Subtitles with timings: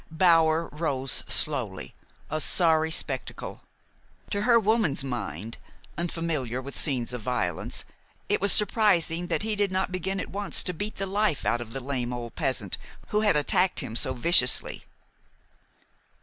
[0.09, 1.93] Bower rose slowly,
[2.27, 3.61] a sorry spectacle.
[4.31, 5.59] To her woman's mind,
[5.95, 7.85] unfamiliar with scenes of violence,
[8.27, 11.61] it was surprising that he did not begin at once to beat the life out
[11.61, 12.79] of the lame old peasant
[13.09, 14.85] who had attacked him so viciously.